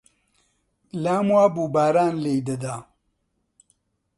لام 1.03 1.27
وا 1.35 1.45
بوو 1.53 1.65
باران 1.73 2.13
لێی 2.23 2.39
دەدا 2.47 2.75